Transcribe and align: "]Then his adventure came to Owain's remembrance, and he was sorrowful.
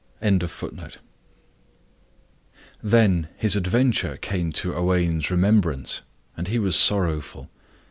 "]Then 2.81 3.27
his 3.37 3.55
adventure 3.55 4.17
came 4.17 4.51
to 4.53 4.73
Owain's 4.73 5.29
remembrance, 5.29 6.01
and 6.35 6.47
he 6.47 6.57
was 6.57 6.75
sorrowful. 6.75 7.51